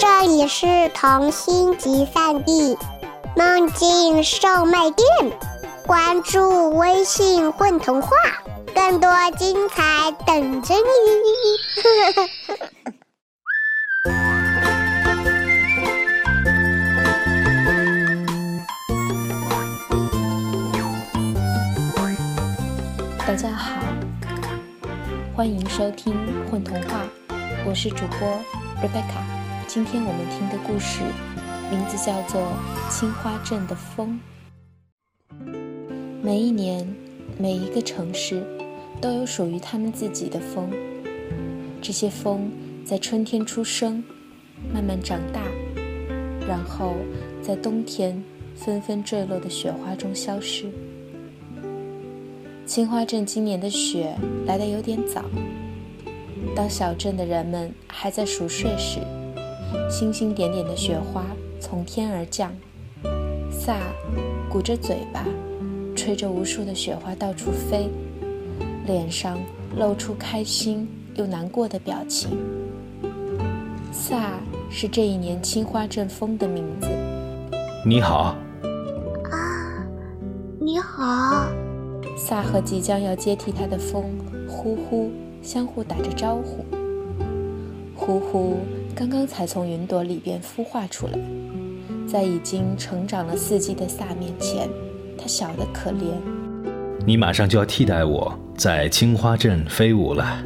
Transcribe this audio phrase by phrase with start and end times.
[0.00, 2.74] 这里是童心集散地，
[3.36, 5.06] 梦境售卖店。
[5.86, 8.08] 关注微信“混童话”，
[8.74, 10.80] 更多精彩等着你。
[23.26, 23.74] 大家好，
[25.36, 26.14] 欢迎收听
[26.50, 27.00] 《混童话》，
[27.66, 28.26] 我是主播
[28.82, 29.39] Rebecca。
[29.72, 31.00] 今天我们听的故事
[31.70, 32.40] 名字叫做
[32.90, 34.18] 《青花镇的风》。
[36.20, 36.84] 每一年，
[37.38, 38.44] 每一个城市
[39.00, 40.68] 都有属于他们自己的风。
[41.80, 42.50] 这些风
[42.84, 44.02] 在春天出生，
[44.74, 45.40] 慢慢长大，
[46.48, 46.96] 然后
[47.40, 48.20] 在冬天
[48.56, 50.68] 纷纷坠落的雪花中消失。
[52.66, 54.16] 青花镇今年的雪
[54.46, 55.24] 来得有点早。
[56.56, 58.98] 当小镇的人们还在熟睡时，
[59.90, 61.24] 星星点点的雪花
[61.60, 62.52] 从天而降。
[63.50, 63.76] 萨
[64.48, 65.24] 鼓着嘴巴，
[65.94, 67.88] 吹着无数的雪花到处飞，
[68.86, 69.38] 脸上
[69.76, 72.38] 露出开心又难过的表情。
[73.92, 76.88] 萨是这一年青花镇风的名字。
[77.84, 78.34] 你好。
[79.30, 79.86] 啊，
[80.60, 81.46] 你好。
[82.16, 84.04] 萨和即将要接替他的风
[84.48, 85.10] 呼呼
[85.42, 86.64] 相互打着招呼。
[87.94, 88.56] 呼呼
[88.94, 91.18] 刚刚才从云朵里边孵化出来，
[92.06, 94.68] 在已经成长了四季的萨面前，
[95.16, 96.12] 他小得可怜。
[97.06, 100.44] 你马上就要替代我在青花镇飞舞了。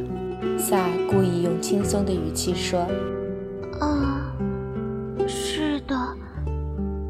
[0.57, 2.87] 萨故意用轻松的语气说
[3.81, 4.33] ：“啊，
[5.27, 5.95] 是的，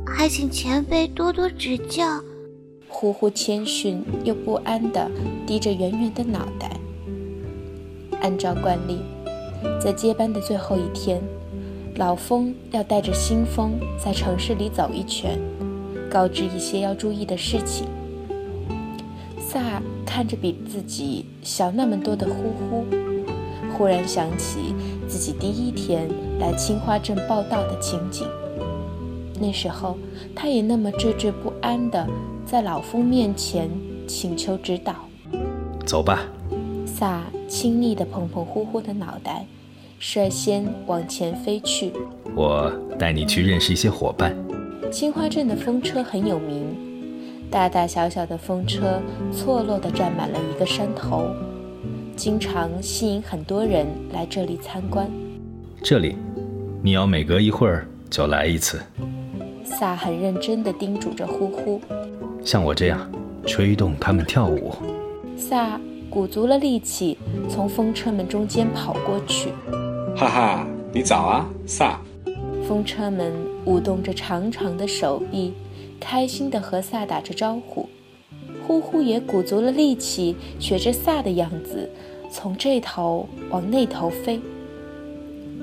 [0.05, 2.19] 还请前辈多多指教。”
[2.87, 5.11] 呼呼谦逊又不安地
[5.45, 6.71] 低着圆圆的脑袋。
[8.21, 9.01] 按照惯例，
[9.79, 11.21] 在接班的最后一天，
[11.95, 15.39] 老风要带着新风在城市里走一圈，
[16.09, 17.87] 告知一些要注意的事情。
[19.39, 22.33] 萨看着比自己小那么多的呼
[22.69, 22.85] 呼，
[23.77, 24.73] 忽然想起
[25.07, 26.09] 自己第一天
[26.39, 28.27] 来青花镇报道的情景。
[29.39, 29.97] 那时候，
[30.33, 32.07] 他也那么惴惴不安地
[32.45, 33.69] 在老夫面前
[34.07, 34.95] 请求指导。
[35.85, 36.21] 走吧。
[36.85, 39.45] 萨亲昵地碰碰呼呼的脑袋，
[39.99, 41.91] 率先往前飞去。
[42.35, 44.35] 我带你去认识一些伙伴。
[44.91, 46.75] 青花镇的风车很有名，
[47.49, 49.01] 大大小小的风车
[49.31, 51.27] 错落地占满了一个山头，
[52.15, 55.09] 经常吸引很多人来这里参观。
[55.83, 56.15] 这里，
[56.81, 58.79] 你要每隔一会儿就来一次。
[59.63, 61.81] 萨很认真地叮嘱着呼呼，
[62.43, 63.11] 像我这样，
[63.45, 64.71] 吹动他们跳舞。
[65.35, 65.79] 萨
[66.09, 67.17] 鼓足了力气，
[67.49, 69.49] 从风车们中间跑过去。
[70.17, 71.99] 哈哈，你早啊，萨！
[72.65, 73.33] 风车们
[73.65, 75.53] 舞动着长长的手臂，
[75.99, 77.89] 开心地和萨打着招呼。
[78.65, 81.89] 呼呼也鼓足了力气，学着萨的样子，
[82.31, 84.39] 从这头往那头飞。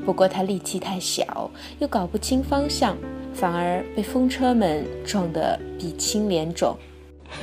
[0.05, 2.95] 不过他力气太小，又搞不清方向。
[3.33, 6.77] 反而被风车们撞得鼻青脸肿。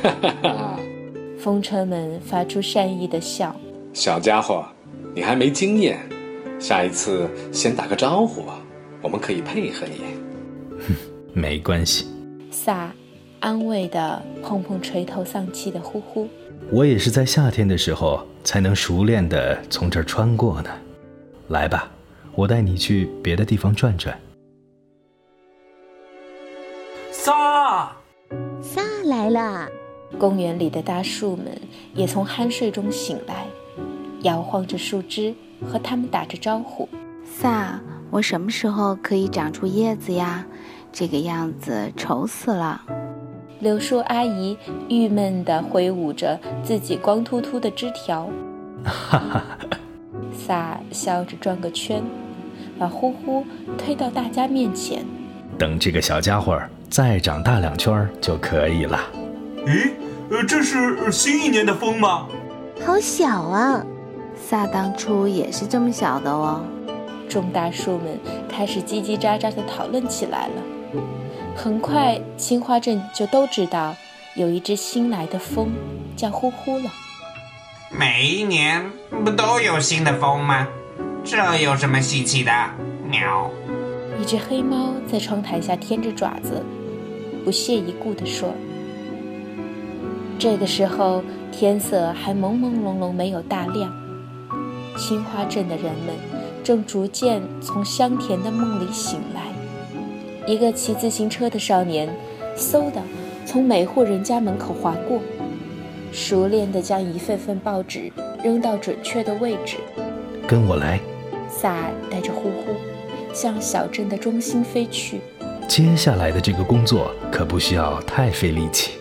[0.04, 0.80] 哈哈哈！
[1.40, 3.56] 风车们发出善意的笑。
[3.94, 4.64] 小家伙，
[5.16, 6.00] 你还没经验，
[6.60, 8.44] 下一次先打个招呼，
[9.02, 10.02] 我们可以配合你。
[10.88, 10.94] 哼，
[11.34, 12.06] 没关系。
[12.52, 12.92] 萨
[13.40, 16.28] 安慰的碰碰垂头丧气的呼呼。
[16.70, 20.70] 我也是在夏天的时候才能熟练的从这儿穿过呢。
[21.48, 21.90] 来吧，
[22.36, 24.20] 我带你去别的地方转转。
[27.12, 27.96] 萨，
[28.62, 29.68] 萨来了。
[30.20, 31.46] 公园里的大树们
[31.96, 33.46] 也从酣睡中醒来，
[34.24, 35.34] 摇晃着树枝，
[35.68, 36.88] 和他们打着招呼。
[37.24, 40.46] 萨，我什么时候可以长出叶子呀？
[40.92, 42.82] 这个样子丑死了。
[43.60, 48.28] 柳树阿姨郁闷地挥舞着自己光秃秃的枝条。
[48.84, 49.44] 哈哈，
[50.34, 52.02] 萨笑着转个圈，
[52.80, 53.46] 把呼呼
[53.78, 55.06] 推到大家面前。
[55.58, 58.98] 等这个小家伙再长大两圈就可以了。
[59.66, 59.92] 咦，
[60.32, 62.26] 呃，这是新一年的风吗？
[62.84, 63.86] 好小啊！
[64.42, 66.64] 萨当初也是这么想的哦。
[67.28, 68.18] 众大树们
[68.50, 71.02] 开始叽叽喳喳地讨论起来了。
[71.56, 73.96] 很快，青花镇就都知道
[74.36, 75.72] 有一只新来的风
[76.16, 76.86] 叫呼呼了。
[77.92, 78.90] 每一年
[79.24, 80.68] 不都有新的风吗？
[81.24, 82.52] 这有什么稀奇的？
[83.08, 83.52] 喵。
[84.20, 86.64] 一只黑猫在窗台下添着爪子，
[87.44, 88.54] 不屑一顾地说
[90.40, 93.94] ：“这个时候天色还朦朦胧胧，没有大亮。
[95.00, 96.14] 青花镇的人们
[96.64, 99.42] 正逐渐从香甜的梦里醒来。
[100.46, 102.10] 一个骑自行车的少年，
[102.58, 103.02] 嗖的
[103.46, 105.22] 从每户人家门口划过，
[106.12, 108.12] 熟练地将一份份报纸
[108.44, 109.78] 扔到准确的位置。
[110.46, 111.00] 跟我来。
[111.50, 112.76] 萨带着呼呼
[113.34, 115.20] 向小镇的中心飞去。
[115.68, 119.00] 接下来的这个工作可不需要太费力气。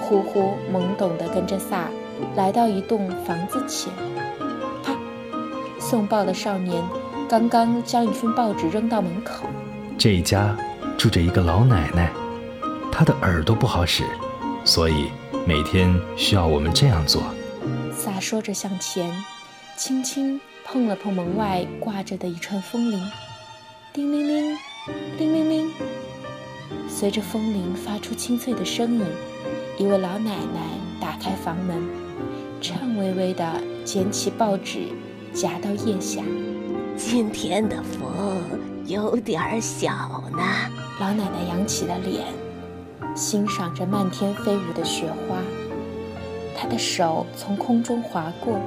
[0.00, 1.88] 呼呼懵懂地跟着萨
[2.36, 3.92] 来到一栋房子前，
[4.38, 4.45] 啪！
[5.88, 6.82] 送报的少年
[7.28, 9.46] 刚刚将一份报纸扔到门口。
[9.96, 10.56] 这一家
[10.98, 12.10] 住着一个老奶奶，
[12.90, 14.02] 她的耳朵不好使，
[14.64, 15.12] 所以
[15.46, 17.22] 每天需要我们这样做。
[17.94, 19.08] 萨说着向前，
[19.76, 20.40] 轻轻。
[20.68, 23.00] 碰了碰门外挂着的一串风铃，
[23.92, 24.58] 叮铃铃，
[25.16, 25.70] 叮铃铃。
[26.88, 29.04] 随着风铃发出清脆的声音，
[29.78, 30.60] 一位老奶奶
[31.00, 31.80] 打开房门，
[32.60, 34.88] 颤巍巍地捡起报纸，
[35.38, 36.22] 夹到腋下。
[36.96, 38.40] 今天的风
[38.86, 39.90] 有点小
[40.32, 40.42] 呢。
[40.98, 42.24] 老奶奶扬起了脸，
[43.14, 45.36] 欣赏着漫天飞舞的雪花。
[46.58, 48.58] 她的手从空中划过。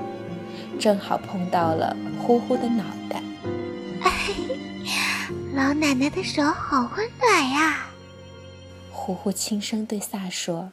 [0.80, 3.22] 正好碰到了呼呼的脑袋，
[5.54, 7.88] 老奶奶的手好温暖呀！
[8.92, 10.72] 呼呼轻声对萨说：“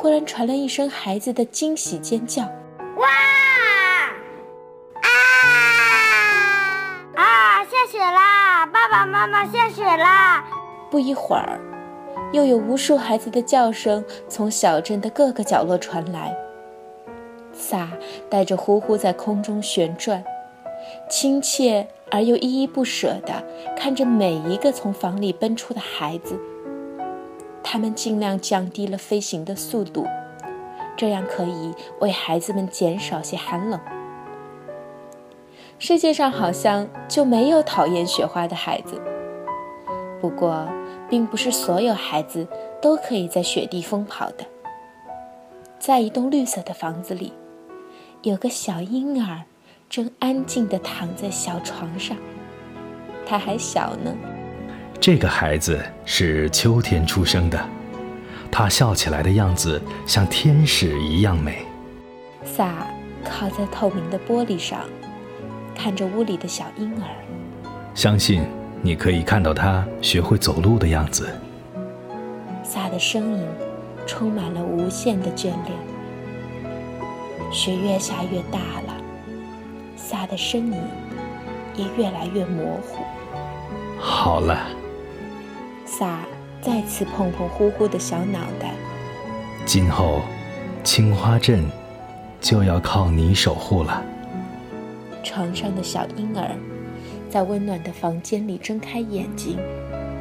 [0.00, 2.42] 忽然传来一声孩子的惊喜尖叫
[2.96, 3.06] ：“哇！
[5.02, 5.08] 啊
[7.16, 7.62] 啊！
[7.64, 8.64] 下雪啦！
[8.64, 10.42] 爸爸妈妈，下雪啦！”
[10.90, 11.60] 不一会儿。
[12.32, 16.34] 又有无数孩子的叫声从小镇的各个角落传来。
[17.52, 17.90] 萨
[18.30, 20.24] 带着呼呼在空中旋转，
[21.10, 23.44] 亲切而又依依不舍地
[23.76, 26.40] 看着每一个从房里奔出的孩子。
[27.62, 30.06] 他们尽量降低了飞行的速度，
[30.96, 33.80] 这样可以为孩子们减少些寒冷。
[35.78, 39.00] 世界上好像就没有讨厌雪花的孩子。
[40.20, 40.68] 不过，
[41.08, 42.46] 并不是所有孩子
[42.82, 44.44] 都可以在雪地疯跑的。
[45.78, 47.32] 在一栋绿色的房子里，
[48.20, 49.44] 有个小婴儿
[49.88, 52.14] 正安静地躺在小床上，
[53.24, 54.14] 他还小呢。
[55.00, 57.58] 这个孩子是秋天出生的，
[58.50, 61.64] 他笑起来的样子像天使一样美。
[62.44, 62.86] 萨
[63.24, 64.80] 靠在透明的玻璃上，
[65.74, 67.08] 看着屋里的小婴儿，
[67.94, 68.44] 相信。
[68.82, 71.28] 你可以看到他学会走路的样子。
[72.64, 73.44] 萨的声音
[74.06, 75.66] 充满了无限的眷恋。
[77.52, 78.96] 雪越下越大了，
[79.96, 80.82] 萨的身影
[81.76, 83.04] 也越来越模糊。
[83.98, 84.66] 好了，
[86.00, 86.20] 萨
[86.62, 88.72] 再次碰碰呼呼的小脑袋。
[89.66, 90.22] 今后，
[90.82, 91.62] 青花镇
[92.40, 94.02] 就要靠你守护了。
[95.22, 96.56] 床上的小婴儿。
[97.28, 99.58] 在温暖的房间里睁开眼睛，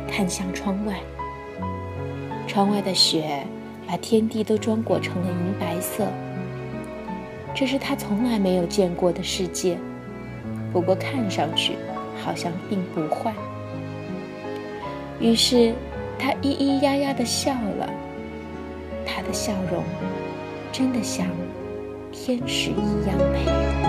[0.06, 1.00] 看向窗外。
[2.46, 3.44] 窗外的雪
[3.88, 6.06] 把天地都装裹成了银白色。
[7.56, 9.78] 这是他从来没有见过的世界，
[10.74, 11.78] 不过看上去
[12.22, 13.34] 好像并不坏。
[15.20, 15.74] 于是
[16.18, 17.90] 他咿咿呀呀地笑了，
[19.06, 19.84] 他的笑容
[20.72, 21.28] 真的像
[22.12, 23.89] 天使一样美。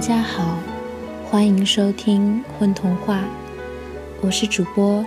[0.00, 0.56] 大家好，
[1.26, 3.18] 欢迎收听《混童话》，
[4.22, 5.04] 我是主播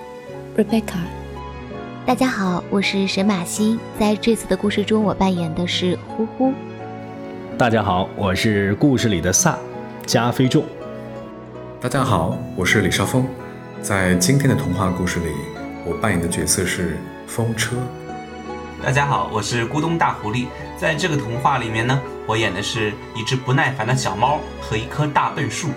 [0.56, 1.00] Rebecca。
[2.06, 6.54] 大家好，我是沈马西，在这次的故事中，我扮演的是呼呼。
[7.58, 9.58] 大家好，我是故事里的萨
[10.06, 10.64] 加菲重。
[11.82, 13.26] 大家好，我是李少峰，
[13.82, 15.26] 在今天的童话故事里，
[15.88, 17.76] 我扮演的角色是风车。
[18.84, 20.46] 大家好，我是咕咚大狐狸，
[20.78, 22.02] 在这个童话里面呢。
[22.26, 25.68] 我演的是一只不耐烦的小猫和一棵大笨树。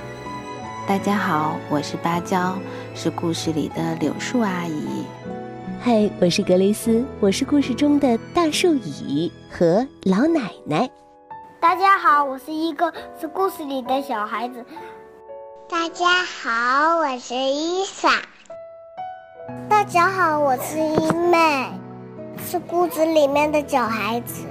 [0.87, 2.57] 大家好，我是芭蕉，
[2.95, 5.05] 是故事里的柳树阿姨。
[5.83, 10.88] 嗨，我是格雷斯，我是故事中的大树椅和老奶奶。
[11.59, 14.65] 大家好，我是一个是故事里的小孩子。
[15.69, 18.23] 大家好，我是伊莎。
[19.69, 21.73] 大家好，我是伊妹，
[22.49, 24.45] 是故事里面的小孩子。